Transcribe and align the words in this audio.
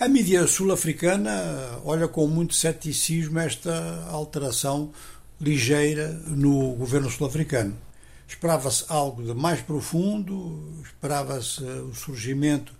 A 0.00 0.08
mídia 0.08 0.46
sul-africana 0.46 1.78
olha 1.84 2.08
com 2.08 2.26
muito 2.26 2.54
ceticismo 2.54 3.38
esta 3.38 4.06
alteração 4.08 4.92
ligeira 5.38 6.08
no 6.26 6.72
governo 6.72 7.10
sul-africano. 7.10 7.76
Esperava-se 8.26 8.86
algo 8.88 9.22
de 9.22 9.34
mais 9.34 9.60
profundo, 9.60 10.72
esperava-se 10.82 11.62
o 11.62 11.92
surgimento 11.94 12.72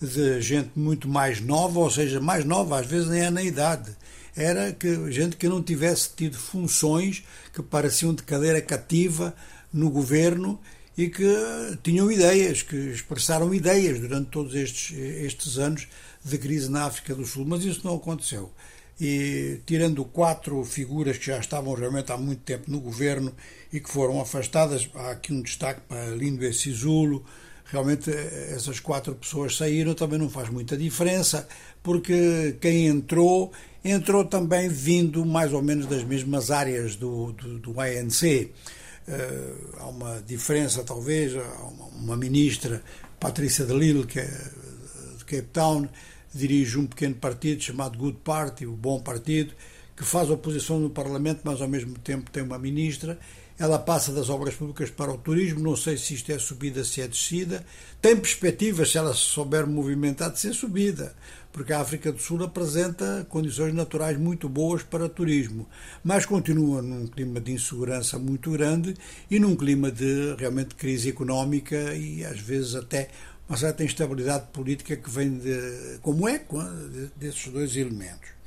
de 0.00 0.40
gente 0.40 0.70
muito 0.76 1.08
mais 1.08 1.40
nova, 1.40 1.80
ou 1.80 1.90
seja, 1.90 2.20
mais 2.20 2.44
nova, 2.44 2.78
às 2.78 2.86
vezes 2.86 3.08
nem 3.08 3.22
é 3.22 3.30
na 3.30 3.42
idade. 3.42 3.90
Era 4.36 4.72
que 4.72 5.10
gente 5.10 5.36
que 5.36 5.48
não 5.48 5.60
tivesse 5.60 6.10
tido 6.14 6.38
funções 6.38 7.24
que 7.52 7.60
pareciam 7.60 8.14
de 8.14 8.22
cadeira 8.22 8.62
cativa 8.62 9.34
no 9.72 9.90
governo 9.90 10.60
e 10.98 11.08
que 11.08 11.24
tinham 11.80 12.10
ideias, 12.10 12.60
que 12.60 12.74
expressaram 12.74 13.54
ideias 13.54 14.00
durante 14.00 14.30
todos 14.30 14.52
estes, 14.56 14.98
estes 14.98 15.56
anos 15.56 15.86
de 16.24 16.36
crise 16.36 16.68
na 16.68 16.86
África 16.86 17.14
do 17.14 17.24
Sul, 17.24 17.46
mas 17.46 17.64
isso 17.64 17.82
não 17.84 17.94
aconteceu. 17.94 18.50
E 19.00 19.60
tirando 19.64 20.04
quatro 20.04 20.64
figuras 20.64 21.16
que 21.16 21.26
já 21.26 21.38
estavam 21.38 21.72
realmente 21.74 22.10
há 22.10 22.16
muito 22.16 22.42
tempo 22.42 22.68
no 22.68 22.80
governo 22.80 23.32
e 23.72 23.78
que 23.78 23.88
foram 23.88 24.20
afastadas, 24.20 24.90
há 24.92 25.12
aqui 25.12 25.32
um 25.32 25.40
destaque 25.40 25.82
para 25.82 26.16
Lindo 26.16 26.52
Sisulo, 26.52 27.24
realmente 27.66 28.10
essas 28.10 28.80
quatro 28.80 29.14
pessoas 29.14 29.56
saíram, 29.56 29.94
também 29.94 30.18
não 30.18 30.28
faz 30.28 30.48
muita 30.48 30.76
diferença, 30.76 31.46
porque 31.80 32.56
quem 32.60 32.88
entrou, 32.88 33.52
entrou 33.84 34.24
também 34.24 34.68
vindo 34.68 35.24
mais 35.24 35.52
ou 35.52 35.62
menos 35.62 35.86
das 35.86 36.02
mesmas 36.02 36.50
áreas 36.50 36.96
do, 36.96 37.30
do, 37.34 37.58
do 37.60 37.80
ANC. 37.80 38.50
Uh, 39.08 39.76
há 39.78 39.86
uma 39.86 40.20
diferença, 40.20 40.84
talvez, 40.84 41.34
há 41.34 41.64
uma, 41.96 42.14
ministra, 42.14 42.82
Patrícia 43.18 43.64
de 43.64 43.72
Lille, 43.72 44.04
que 44.06 44.20
é 44.20 44.26
de 45.16 45.24
Cape 45.24 45.48
Town, 45.50 45.88
dirige 46.34 46.78
um 46.78 46.86
pequeno 46.86 47.14
partido 47.14 47.62
chamado 47.62 47.96
Good 47.96 48.18
Party, 48.22 48.66
o 48.66 48.72
Bom 48.72 49.00
Partido, 49.00 49.54
que 49.96 50.04
faz 50.04 50.28
oposição 50.28 50.78
no 50.78 50.90
Parlamento, 50.90 51.40
mas 51.42 51.62
ao 51.62 51.68
mesmo 51.68 51.98
tempo 51.98 52.30
tem 52.30 52.42
uma 52.42 52.58
ministra. 52.58 53.18
Ela 53.58 53.78
passa 53.78 54.12
das 54.12 54.28
obras 54.28 54.54
públicas 54.54 54.88
para 54.88 55.12
o 55.12 55.18
turismo, 55.18 55.60
não 55.60 55.74
sei 55.74 55.96
se 55.96 56.14
isto 56.14 56.30
é 56.30 56.38
subida, 56.38 56.84
se 56.84 57.00
é 57.00 57.08
descida. 57.08 57.66
Tem 58.00 58.14
perspectivas, 58.16 58.90
se 58.90 58.98
ela 58.98 59.12
se 59.12 59.20
souber 59.20 59.66
movimentar, 59.66 60.30
de 60.30 60.38
ser 60.38 60.54
subida, 60.54 61.16
porque 61.52 61.72
a 61.72 61.80
África 61.80 62.12
do 62.12 62.20
Sul 62.20 62.44
apresenta 62.44 63.26
condições 63.28 63.74
naturais 63.74 64.16
muito 64.16 64.48
boas 64.48 64.84
para 64.84 65.08
turismo, 65.08 65.68
mas 66.04 66.24
continua 66.24 66.80
num 66.80 67.08
clima 67.08 67.40
de 67.40 67.50
insegurança 67.50 68.16
muito 68.16 68.52
grande 68.52 68.94
e 69.28 69.40
num 69.40 69.56
clima 69.56 69.90
de 69.90 70.36
realmente 70.38 70.76
crise 70.76 71.08
económica 71.08 71.94
e 71.94 72.24
às 72.24 72.38
vezes 72.38 72.76
até 72.76 73.08
uma 73.48 73.56
certa 73.56 73.82
instabilidade 73.82 74.46
política 74.52 74.94
que 74.96 75.10
vem 75.10 75.36
de, 75.36 75.98
como 76.00 76.28
é, 76.28 76.40
desses 77.16 77.48
dois 77.48 77.74
elementos. 77.74 78.37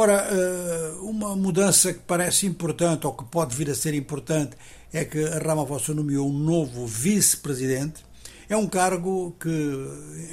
Ora, 0.00 0.28
eh, 0.30 0.92
uma 1.02 1.34
mudança 1.34 1.92
que 1.92 1.98
parece 1.98 2.46
importante, 2.46 3.04
ou 3.04 3.12
que 3.12 3.24
pode 3.24 3.56
vir 3.56 3.68
a 3.68 3.74
ser 3.74 3.94
importante, 3.94 4.56
é 4.92 5.04
que 5.04 5.24
a 5.24 5.40
Ramaphosa 5.40 5.92
nomeou 5.92 6.28
um 6.28 6.38
novo 6.38 6.86
vice-presidente. 6.86 8.04
É 8.48 8.56
um 8.56 8.68
cargo 8.68 9.34
que, 9.40 9.50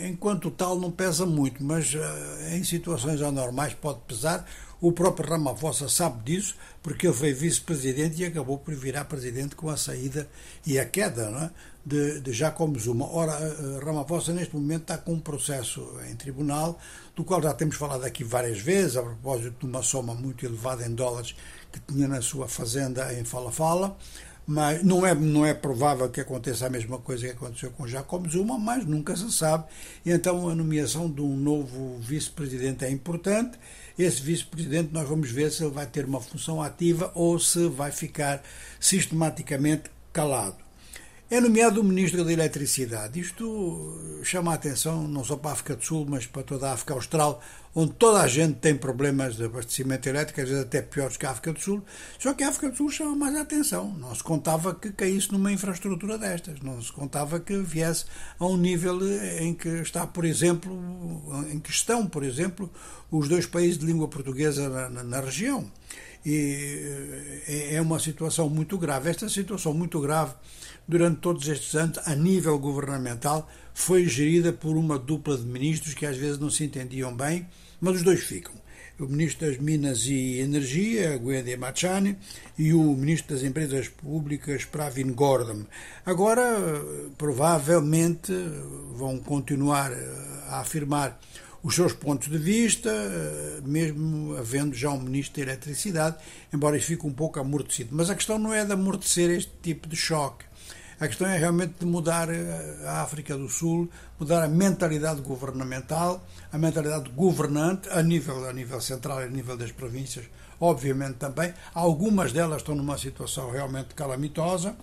enquanto 0.08 0.52
tal, 0.52 0.80
não 0.80 0.92
pesa 0.92 1.26
muito, 1.26 1.64
mas 1.64 1.96
eh, 1.96 2.56
em 2.56 2.64
situações 2.64 3.20
anormais 3.24 3.74
pode 3.74 4.02
pesar. 4.08 4.46
O 4.86 4.92
próprio 4.92 5.28
Ramaphosa 5.28 5.90
sabe 5.90 6.22
disso, 6.22 6.56
porque 6.84 7.08
ele 7.08 7.16
foi 7.16 7.34
vice-presidente 7.34 8.22
e 8.22 8.26
acabou 8.26 8.60
por 8.60 8.76
virar 8.76 9.06
presidente 9.06 9.56
com 9.56 9.68
a 9.68 9.76
saída 9.76 10.30
e 10.64 10.78
a 10.78 10.86
queda 10.86 11.32
não 11.32 11.40
é? 11.40 11.52
de, 11.84 12.20
de 12.20 12.32
Jacob 12.32 12.78
Zuma. 12.78 13.12
Ora, 13.12 13.36
Ramaphosa 13.84 14.32
neste 14.32 14.56
momento 14.56 14.84
está 14.84 15.00
com 15.00 15.14
um 15.14 15.20
processo 15.20 15.92
em 16.08 16.16
tribunal, 16.16 16.80
do 17.16 17.24
qual 17.24 17.42
já 17.42 17.52
temos 17.52 17.78
falado 17.78 18.04
aqui 18.04 18.24
várias 18.24 18.60
vezes, 18.60 18.96
a 18.96 19.02
propósito 19.02 19.56
de 19.62 19.66
uma 19.66 19.82
soma 19.82 20.14
muito 20.14 20.46
elevada 20.46 20.86
em 20.86 20.94
dólares 20.94 21.36
que 21.72 21.80
tinha 21.80 22.08
na 22.08 22.22
sua 22.22 22.48
fazenda 22.48 23.12
em 23.12 23.26
Fala-Fala, 23.26 23.98
mas 24.48 24.84
não 24.84 25.06
é, 25.06 25.16
não 25.16 25.46
é 25.46 25.54
provável 25.54 26.10
que 26.10 26.22
aconteça 26.22 26.68
a 26.68 26.70
mesma 26.70 26.98
coisa 27.00 27.26
que 27.26 27.32
aconteceu 27.32 27.72
com 27.72 27.88
Jacob 27.88 28.28
Zuma, 28.30 28.60
mas 28.60 28.86
nunca 28.86 29.16
se 29.16 29.32
sabe. 29.32 29.66
Então 30.06 30.50
a 30.50 30.56
nomeação 30.56 31.10
de 31.10 31.22
um 31.22 31.36
novo 31.36 31.98
vice-presidente 32.00 32.86
é 32.86 32.90
importante. 32.92 33.58
Esse 33.98 34.22
vice-presidente 34.22 34.94
nós 34.94 35.08
vamos 35.08 35.32
ver 35.32 35.52
se 35.52 35.64
ele 35.64 35.74
vai 35.74 35.86
ter 35.86 36.06
uma 36.06 36.22
função 36.22 36.62
ativa 36.62 37.12
ou 37.16 37.40
se 37.40 37.68
vai 37.70 37.92
ficar 37.92 38.44
sistematicamente 38.80 39.90
calado. 40.12 40.65
É 41.28 41.42
nomeado 41.42 41.82
o 41.82 41.84
Ministro 41.84 42.24
da 42.24 42.32
Eletricidade. 42.32 43.20
Isto 43.20 44.20
chama 44.22 44.52
a 44.52 44.54
atenção 44.54 45.08
não 45.08 45.24
só 45.24 45.36
para 45.36 45.50
a 45.50 45.54
África 45.54 45.76
do 45.76 45.84
Sul, 45.84 46.06
mas 46.08 46.28
para 46.28 46.44
toda 46.44 46.70
a 46.70 46.74
África 46.74 46.94
Austral, 46.94 47.42
onde 47.74 47.94
toda 47.94 48.22
a 48.22 48.28
gente 48.28 48.60
tem 48.60 48.78
problemas 48.78 49.36
de 49.36 49.44
abastecimento 49.44 50.08
elétrico, 50.08 50.40
às 50.40 50.50
vezes 50.50 50.64
até 50.64 50.84
piores 50.84 51.18
que 51.18 51.26
a 51.26 51.32
África 51.32 51.52
do 51.52 51.60
Sul. 51.60 51.84
Só 52.20 52.32
que 52.36 52.44
a 52.44 52.50
África 52.50 52.70
do 52.70 52.78
Sul 52.78 52.92
chama 52.92 53.16
mais 53.16 53.36
a 53.38 53.42
atenção. 53.42 53.92
Não 53.98 54.14
se 54.14 54.22
contava 54.22 54.76
que 54.76 54.92
caísse 54.92 55.32
numa 55.32 55.52
infraestrutura 55.52 56.16
destas. 56.20 56.60
Não 56.62 56.80
se 56.80 56.92
contava 56.92 57.40
que 57.40 57.58
viesse 57.58 58.06
a 58.38 58.46
um 58.46 58.56
nível 58.56 59.00
em 59.40 59.56
que 59.56 59.70
está, 59.82 60.06
por 60.06 60.26
exemplo, 60.26 60.80
em 61.52 61.58
que 61.58 61.72
estão, 61.72 62.06
por 62.06 62.24
exemplo, 62.24 62.72
os 63.10 63.28
dois 63.28 63.48
países 63.48 63.80
de 63.80 63.86
língua 63.88 64.08
portuguesa 64.08 64.70
na, 64.70 64.90
na, 64.92 65.04
na 65.04 65.22
região. 65.22 65.72
E 66.26 67.44
é, 67.48 67.76
é 67.76 67.82
uma 67.82 68.00
situação 68.00 68.50
muito 68.50 68.78
grave. 68.78 69.10
Esta 69.10 69.30
situação 69.30 69.74
muito 69.74 70.00
grave 70.02 70.34
durante 70.88 71.20
todos 71.20 71.48
estes 71.48 71.76
anos, 71.76 72.00
a 72.06 72.16
nível 72.16 72.58
governamental, 72.58 73.50
foi 73.74 74.06
gerida 74.06 74.52
por 74.52 74.76
uma 74.76 74.98
dupla 74.98 75.38
de 75.38 75.46
ministros 75.46 75.94
que 75.94 76.06
às 76.06 76.18
vezes 76.18 76.40
não 76.40 76.50
se 76.50 76.64
entendiam 76.64 77.16
bem, 77.16 77.48
mas 77.80 77.98
os 77.98 78.04
dois 78.04 78.22
ficam. 78.24 78.54
O 78.98 79.06
ministro 79.08 79.48
das 79.48 79.58
Minas 79.58 80.06
e 80.06 80.40
Energia, 80.40 81.18
Gwende 81.18 81.58
Machani, 81.58 82.18
e 82.58 82.74
o 82.74 82.82
ministro 82.96 83.36
das 83.36 83.44
Empresas 83.44 83.90
Públicas, 83.90 84.64
Pravin 84.64 85.12
Gordon. 85.12 85.66
Agora, 86.06 86.42
provavelmente, 87.18 88.32
vão 88.94 89.20
continuar 89.20 89.92
a 90.48 90.62
afirmar 90.62 91.20
os 91.66 91.74
seus 91.74 91.94
pontos 91.94 92.30
de 92.30 92.38
vista, 92.38 92.92
mesmo 93.64 94.38
havendo 94.38 94.76
já 94.76 94.92
um 94.92 95.00
ministro 95.00 95.44
da 95.44 95.52
Eletricidade, 95.52 96.18
embora 96.54 96.78
isso 96.78 96.86
fique 96.86 97.08
um 97.08 97.12
pouco 97.12 97.40
amortecido. 97.40 97.90
Mas 97.92 98.08
a 98.08 98.14
questão 98.14 98.38
não 98.38 98.54
é 98.54 98.64
de 98.64 98.72
amortecer 98.72 99.32
este 99.32 99.52
tipo 99.64 99.90
de 99.90 99.96
choque. 99.96 100.46
A 101.00 101.08
questão 101.08 101.28
é 101.28 101.36
realmente 101.36 101.74
de 101.80 101.86
mudar 101.88 102.30
eh, 102.30 102.84
a 102.86 103.02
África 103.02 103.36
do 103.36 103.50
Sul, 103.50 103.90
mudar 104.20 104.44
a 104.44 104.48
mentalidade 104.48 105.22
governamental, 105.22 106.24
a 106.54 106.58
mentalidade 106.60 107.10
governante 107.10 107.90
a 107.90 108.04
nível, 108.04 108.48
a 108.48 108.54
nível 108.54 108.80
central 108.80 109.22
e 109.22 109.24
a 109.24 109.28
nível 109.28 109.58
das 109.58 109.72
províncias, 109.72 110.26
obviamente 110.60 111.16
também. 111.16 111.52
Algumas 111.74 112.32
delas 112.32 112.58
estão 112.58 112.76
numa 112.76 112.98
situação 113.00 113.50
realmente 113.50 113.96
calamitosa 113.96 114.76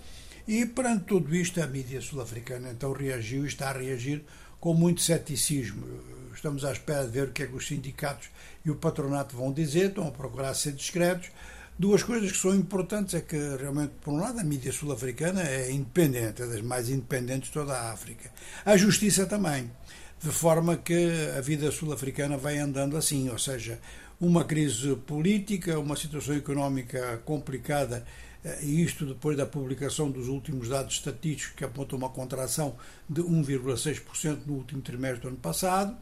e 0.45 0.65
perante 0.65 1.05
tudo 1.05 1.33
isto 1.33 1.61
a 1.61 1.65
mídia 1.65 2.01
sul-africana 2.01 2.71
então 2.71 2.91
reagiu 2.91 3.45
e 3.45 3.47
está 3.47 3.69
a 3.69 3.77
reagir 3.77 4.25
com 4.63 4.73
muito 4.73 5.01
ceticismo. 5.01 5.85
Estamos 6.33 6.63
à 6.63 6.71
espera 6.71 7.03
de 7.03 7.11
ver 7.11 7.27
o 7.27 7.31
que 7.33 7.43
é 7.43 7.47
que 7.47 7.53
os 7.53 7.67
sindicatos 7.67 8.29
e 8.63 8.71
o 8.71 8.75
patronato 8.75 9.35
vão 9.35 9.51
dizer, 9.51 9.89
estão 9.89 10.07
a 10.07 10.11
procurar 10.11 10.53
ser 10.53 10.71
discretos, 10.71 11.29
Duas 11.77 12.03
coisas 12.03 12.31
que 12.31 12.37
são 12.37 12.53
importantes 12.53 13.15
é 13.15 13.21
que, 13.21 13.35
realmente, 13.35 13.93
por 13.99 14.13
um 14.13 14.17
lado, 14.17 14.39
a 14.39 14.43
mídia 14.43 14.71
sul-africana 14.71 15.41
é 15.41 15.71
independente, 15.71 16.43
é 16.43 16.45
das 16.45 16.61
mais 16.61 16.87
independentes 16.87 17.47
de 17.47 17.53
toda 17.53 17.73
a 17.73 17.91
África. 17.91 18.29
A 18.63 18.77
justiça 18.77 19.25
também, 19.25 19.71
de 20.21 20.29
forma 20.29 20.77
que 20.77 21.09
a 21.35 21.41
vida 21.41 21.71
sul-africana 21.71 22.37
vai 22.37 22.59
andando 22.59 22.95
assim, 22.95 23.27
ou 23.27 23.39
seja, 23.39 23.79
uma 24.25 24.45
crise 24.45 24.95
política, 24.95 25.77
uma 25.77 25.97
situação 25.97 26.35
económica 26.35 27.21
complicada 27.25 28.05
eh, 28.43 28.59
e 28.63 28.81
isto 28.81 29.05
depois 29.05 29.35
da 29.35 29.45
publicação 29.45 30.09
dos 30.09 30.29
últimos 30.29 30.69
dados 30.69 30.95
estatísticos 30.95 31.55
que 31.57 31.65
apontam 31.65 31.97
uma 31.97 32.09
contração 32.09 32.75
de 33.09 33.21
1,6% 33.21 34.45
no 34.45 34.53
último 34.53 34.81
trimestre 34.81 35.21
do 35.21 35.27
ano 35.27 35.37
passado, 35.37 35.95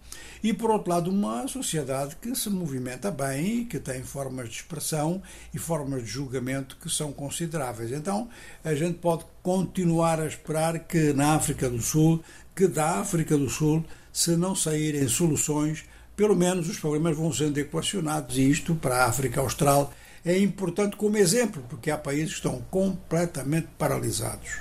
e 0.43 0.53
por 0.53 0.69
outro 0.69 0.91
lado 0.91 1.09
uma 1.09 1.47
sociedade 1.47 2.15
que 2.17 2.35
se 2.35 2.49
movimenta 2.49 3.09
bem 3.09 3.65
que 3.65 3.79
tem 3.79 4.03
formas 4.03 4.49
de 4.49 4.55
expressão 4.55 5.21
e 5.51 5.57
formas 5.57 6.03
de 6.03 6.09
julgamento 6.09 6.77
que 6.77 6.89
são 6.91 7.11
consideráveis. 7.11 7.91
Então 7.91 8.29
a 8.63 8.75
gente 8.75 8.99
pode 8.99 9.25
continuar 9.41 10.19
a 10.19 10.27
esperar 10.27 10.77
que 10.79 11.11
na 11.13 11.33
África 11.33 11.67
do 11.67 11.81
Sul, 11.81 12.23
que 12.55 12.67
da 12.67 12.99
África 12.99 13.35
do 13.35 13.49
Sul, 13.49 13.83
se 14.13 14.35
não 14.35 14.55
saírem 14.55 15.07
soluções, 15.07 15.85
pelo 16.21 16.35
menos 16.35 16.69
os 16.69 16.77
problemas 16.77 17.17
vão 17.17 17.33
sendo 17.33 17.57
equacionados, 17.57 18.37
e 18.37 18.47
isto 18.47 18.75
para 18.75 18.97
a 18.97 19.05
África 19.05 19.41
Austral 19.41 19.91
é 20.23 20.37
importante 20.37 20.95
como 20.95 21.17
exemplo, 21.17 21.63
porque 21.67 21.89
há 21.89 21.97
países 21.97 22.29
que 22.29 22.35
estão 22.35 22.61
completamente 22.69 23.69
paralisados. 23.75 24.59